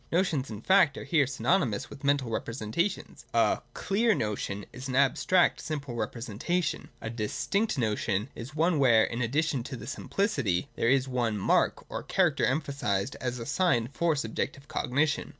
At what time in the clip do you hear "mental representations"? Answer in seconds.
2.03-3.27